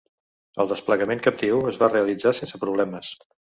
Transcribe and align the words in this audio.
El 0.63 0.71
desplegament 0.71 1.21
captiu 1.27 1.61
es 1.73 1.79
va 1.83 1.91
realitzar 1.93 2.35
sense 2.41 2.63
problemes. 2.67 3.15